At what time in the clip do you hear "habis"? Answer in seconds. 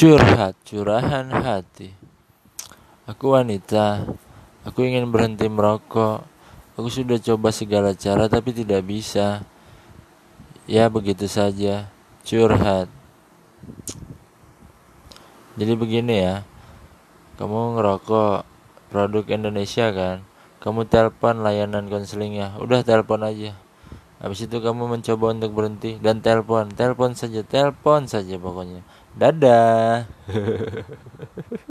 24.20-24.48